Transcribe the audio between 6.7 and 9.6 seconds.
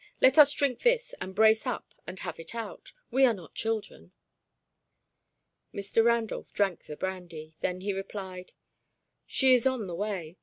the brandy. Then he replied, "She